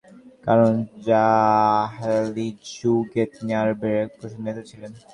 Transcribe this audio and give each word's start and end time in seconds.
কারণ, 0.43 0.73
জাহেলী 1.07 2.47
যুগে 2.71 3.23
তিনি 3.33 3.51
আরবের 3.61 3.93
এক 3.97 4.09
প্রভাবশালী 4.11 4.43
নেতা 4.45 4.63
ছিলেন। 4.69 4.91